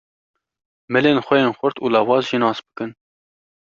[0.93, 2.91] Milên xwe yên xurt û lawaz jî nas bikin.